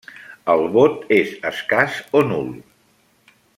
[0.53, 2.51] El bot és escàs o nul.